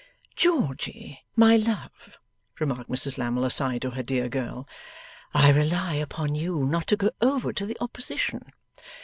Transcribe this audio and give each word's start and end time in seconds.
'Georgy, 0.35 1.23
my 1.35 1.55
love,' 1.55 2.17
remarked 2.59 2.89
Mrs 2.89 3.19
Lammle 3.19 3.45
aside 3.45 3.83
to 3.83 3.91
her 3.91 4.01
dear 4.01 4.29
girl, 4.29 4.67
'I 5.35 5.49
rely 5.49 5.93
upon 5.93 6.33
you 6.33 6.65
not 6.65 6.87
to 6.87 6.97
go 6.97 7.11
over 7.21 7.53
to 7.53 7.67
the 7.67 7.77
opposition. 7.79 8.51